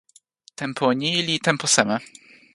[0.59, 1.97] tenpo ni li tenpo seme?